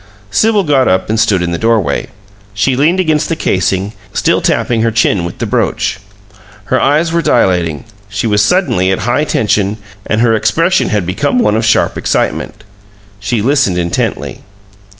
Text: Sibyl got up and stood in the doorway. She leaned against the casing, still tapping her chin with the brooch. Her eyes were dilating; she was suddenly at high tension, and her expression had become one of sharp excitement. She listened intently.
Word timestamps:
Sibyl 0.31 0.63
got 0.63 0.87
up 0.87 1.09
and 1.11 1.19
stood 1.19 1.43
in 1.43 1.51
the 1.51 1.59
doorway. 1.59 2.07
She 2.55 2.75
leaned 2.75 2.99
against 2.99 3.29
the 3.29 3.35
casing, 3.35 3.93
still 4.15 4.41
tapping 4.41 4.81
her 4.81 4.89
chin 4.89 5.25
with 5.25 5.37
the 5.37 5.45
brooch. 5.45 5.99
Her 6.65 6.81
eyes 6.81 7.11
were 7.13 7.21
dilating; 7.21 7.83
she 8.09 8.25
was 8.25 8.41
suddenly 8.43 8.89
at 8.89 9.01
high 9.01 9.25
tension, 9.25 9.77
and 10.07 10.19
her 10.21 10.33
expression 10.33 10.89
had 10.89 11.05
become 11.05 11.37
one 11.37 11.55
of 11.55 11.65
sharp 11.65 11.99
excitement. 11.99 12.63
She 13.19 13.43
listened 13.43 13.77
intently. 13.77 14.41